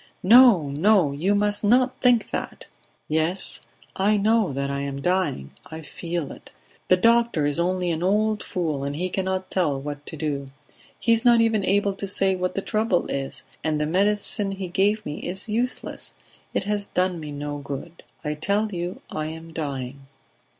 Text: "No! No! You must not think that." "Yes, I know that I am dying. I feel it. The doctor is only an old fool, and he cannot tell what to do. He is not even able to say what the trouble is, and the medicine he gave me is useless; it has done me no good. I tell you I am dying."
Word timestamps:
"No! 0.23 0.69
No! 0.69 1.11
You 1.11 1.35
must 1.35 1.63
not 1.63 2.01
think 2.01 2.31
that." 2.31 2.65
"Yes, 3.07 3.67
I 3.95 4.17
know 4.17 4.51
that 4.51 4.71
I 4.71 4.79
am 4.79 4.99
dying. 4.99 5.51
I 5.67 5.81
feel 5.81 6.31
it. 6.31 6.49
The 6.87 6.97
doctor 6.97 7.45
is 7.45 7.59
only 7.59 7.91
an 7.91 8.01
old 8.01 8.41
fool, 8.41 8.83
and 8.83 8.95
he 8.95 9.09
cannot 9.09 9.51
tell 9.51 9.79
what 9.79 10.03
to 10.07 10.17
do. 10.17 10.47
He 10.99 11.13
is 11.13 11.23
not 11.23 11.39
even 11.39 11.63
able 11.63 11.93
to 11.93 12.07
say 12.07 12.35
what 12.35 12.55
the 12.55 12.63
trouble 12.63 13.05
is, 13.11 13.43
and 13.63 13.79
the 13.79 13.85
medicine 13.85 14.53
he 14.53 14.69
gave 14.69 15.05
me 15.05 15.19
is 15.19 15.47
useless; 15.47 16.15
it 16.51 16.63
has 16.63 16.87
done 16.87 17.19
me 17.19 17.31
no 17.31 17.59
good. 17.59 18.01
I 18.25 18.33
tell 18.33 18.71
you 18.73 19.03
I 19.11 19.27
am 19.27 19.53
dying." 19.53 20.07